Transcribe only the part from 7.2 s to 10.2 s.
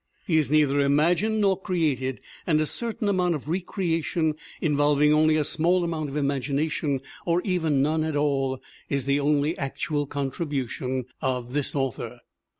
or even none at all, is the only actual